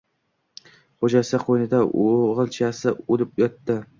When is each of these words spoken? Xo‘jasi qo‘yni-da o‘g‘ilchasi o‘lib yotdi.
Xo‘jasi 1.05 1.41
qo‘yni-da 1.49 1.83
o‘g‘ilchasi 2.05 2.97
o‘lib 3.17 3.37
yotdi. 3.45 3.79